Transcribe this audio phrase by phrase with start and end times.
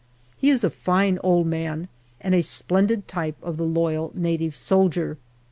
[0.35, 1.87] He is a fine old man,
[2.21, 5.19] and a splendid type of the loyal Native soldier.